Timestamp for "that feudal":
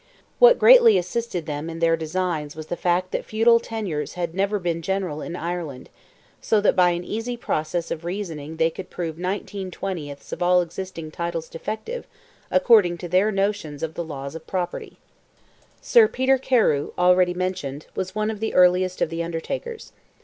3.11-3.59